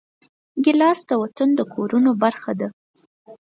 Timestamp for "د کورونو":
1.55-2.11